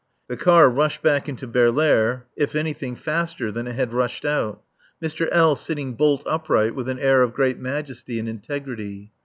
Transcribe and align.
The 0.29 0.35
car 0.35 0.67
rushed 0.67 1.03
back 1.03 1.29
into 1.29 1.45
Baerlaere 1.47 2.23
if 2.35 2.55
anything 2.55 2.95
faster 2.95 3.51
than 3.51 3.67
it 3.67 3.75
had 3.75 3.93
rushed 3.93 4.25
out, 4.25 4.63
Mr. 4.99 5.29
L. 5.31 5.55
sitting 5.55 5.93
bolt 5.93 6.23
upright 6.25 6.73
with 6.73 6.89
an 6.89 6.97
air 6.97 7.21
of 7.21 7.33
great 7.35 7.59
majesty 7.59 8.17
and 8.17 8.27
integrity. 8.27 9.11